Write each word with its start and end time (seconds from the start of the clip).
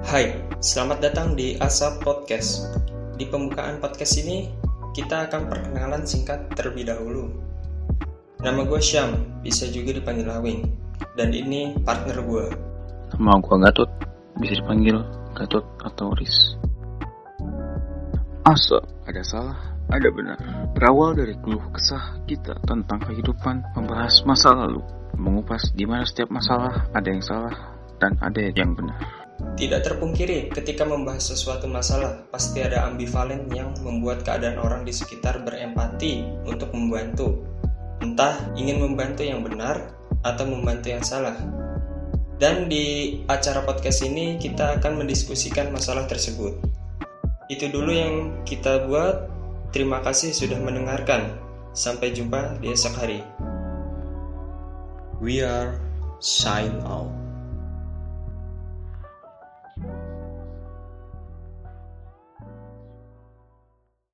Hai, 0.00 0.32
selamat 0.64 1.04
datang 1.04 1.36
di 1.36 1.60
Asap 1.60 2.00
Podcast. 2.00 2.72
Di 3.20 3.28
pembukaan 3.28 3.84
podcast 3.84 4.16
ini, 4.24 4.48
kita 4.96 5.28
akan 5.28 5.44
perkenalan 5.52 6.08
singkat 6.08 6.48
terlebih 6.56 6.88
dahulu. 6.88 7.28
Nama 8.40 8.64
gue 8.64 8.80
Syam, 8.80 9.20
bisa 9.44 9.68
juga 9.68 9.92
dipanggil 9.92 10.24
Awing. 10.24 10.60
Dan 11.20 11.36
ini 11.36 11.76
partner 11.84 12.16
gue. 12.24 12.44
Nama 13.12 13.44
gue 13.44 13.56
Gatot, 13.60 13.90
bisa 14.40 14.56
dipanggil 14.64 15.04
Gatot 15.36 15.68
atau 15.84 16.16
Riz. 16.16 16.56
Asap, 18.48 18.80
ada 19.04 19.20
salah, 19.20 19.58
ada 19.92 20.08
benar. 20.08 20.40
Berawal 20.72 21.12
dari 21.12 21.36
keluh 21.44 21.68
kesah 21.76 22.24
kita 22.24 22.56
tentang 22.64 23.04
kehidupan, 23.04 23.76
membahas 23.76 24.24
masa 24.24 24.56
lalu, 24.56 24.80
mengupas 25.20 25.68
di 25.76 25.84
mana 25.84 26.08
setiap 26.08 26.32
masalah 26.32 26.88
ada 26.96 27.08
yang 27.12 27.20
salah 27.20 27.52
dan 28.00 28.16
ada 28.24 28.40
yang 28.56 28.72
benar. 28.72 29.19
Tidak 29.60 29.84
terpungkiri, 29.84 30.48
ketika 30.48 30.88
membahas 30.88 31.36
sesuatu 31.36 31.68
masalah, 31.68 32.24
pasti 32.32 32.64
ada 32.64 32.88
ambivalen 32.88 33.44
yang 33.52 33.76
membuat 33.84 34.24
keadaan 34.24 34.56
orang 34.56 34.88
di 34.88 34.92
sekitar 34.96 35.44
berempati 35.44 36.24
untuk 36.48 36.72
membantu. 36.72 37.44
Entah 38.00 38.40
ingin 38.56 38.80
membantu 38.80 39.20
yang 39.20 39.44
benar 39.44 39.92
atau 40.24 40.48
membantu 40.48 40.96
yang 40.96 41.04
salah. 41.04 41.36
Dan 42.40 42.72
di 42.72 43.20
acara 43.28 43.60
podcast 43.60 44.00
ini 44.00 44.40
kita 44.40 44.80
akan 44.80 45.04
mendiskusikan 45.04 45.68
masalah 45.68 46.08
tersebut. 46.08 46.56
Itu 47.52 47.68
dulu 47.68 47.92
yang 47.92 48.14
kita 48.48 48.88
buat. 48.88 49.28
Terima 49.76 50.00
kasih 50.00 50.32
sudah 50.32 50.56
mendengarkan. 50.56 51.36
Sampai 51.76 52.16
jumpa 52.16 52.64
di 52.64 52.72
esok 52.72 52.96
hari. 52.96 53.20
We 55.20 55.44
are 55.44 55.76
sign 56.16 56.80
out. 56.88 57.29